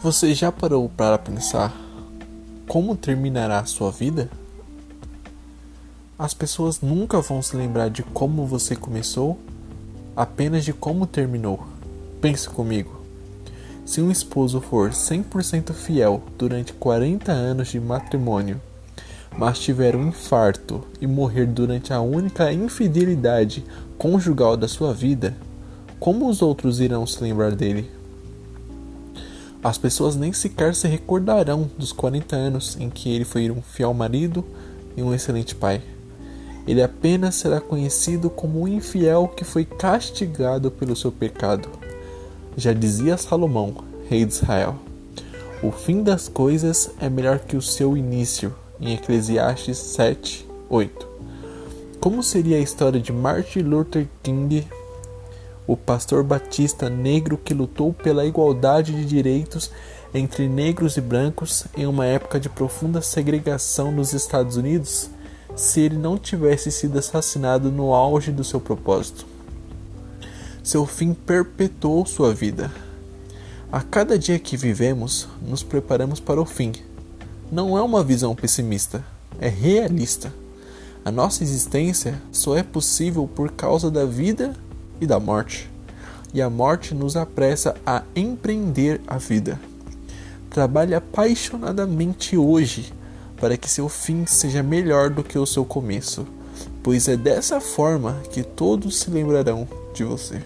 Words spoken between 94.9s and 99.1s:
do que o seu começo, pois é dessa forma que todos se